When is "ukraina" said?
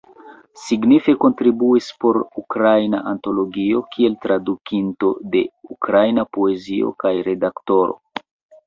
2.43-3.03, 5.79-6.29